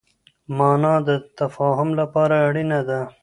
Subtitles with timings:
[0.57, 3.01] مانا د تفاهم لپاره اړينه ده.